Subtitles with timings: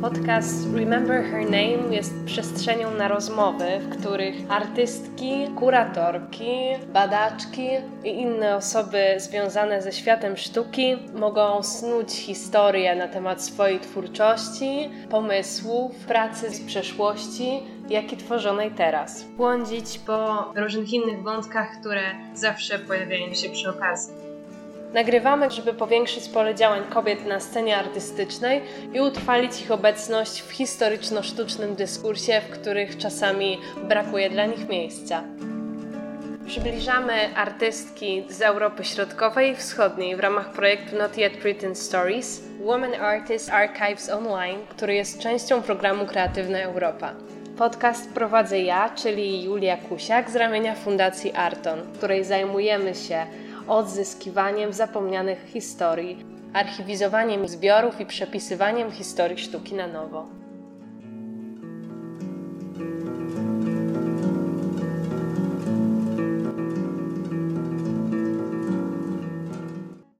[0.00, 6.52] Podcast Remember Her Name jest przestrzenią na rozmowy, w których artystki, kuratorki,
[6.92, 7.68] badaczki
[8.04, 15.96] i inne osoby związane ze światem sztuki mogą snuć historię na temat swojej twórczości, pomysłów,
[15.96, 19.24] pracy z przeszłości, jak i tworzonej teraz.
[19.24, 22.02] Błądzić po różnych innych wątkach, które
[22.34, 24.29] zawsze pojawiają się przy okazji.
[24.94, 28.62] Nagrywamy, żeby powiększyć pole działań kobiet na scenie artystycznej
[28.94, 33.58] i utrwalić ich obecność w historyczno-sztucznym dyskursie, w których czasami
[33.88, 35.22] brakuje dla nich miejsca.
[36.46, 42.94] Przybliżamy artystki z Europy Środkowej i Wschodniej w ramach projektu Not Yet Written Stories Women
[43.00, 47.12] Artist Archives Online, który jest częścią programu Kreatywna Europa.
[47.58, 53.26] Podcast prowadzę ja, czyli Julia Kusiak z ramienia Fundacji Arton, której zajmujemy się
[53.68, 60.26] odzyskiwaniem zapomnianych historii, archiwizowaniem zbiorów i przepisywaniem historii sztuki na nowo.